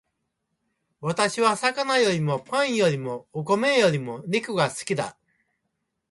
[1.01, 5.15] 私は魚よりもパンよりもお米よりも肉が好きだ